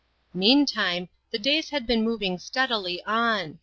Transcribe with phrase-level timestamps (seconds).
[0.33, 3.59] Meantime, the days had been moving steadily on.